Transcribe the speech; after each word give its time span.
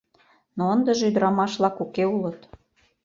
Но 0.55 0.61
ындыже 0.75 1.03
ӱдырамаш-влак 1.09 1.75
уке 1.83 2.03
улыт. 2.15 2.39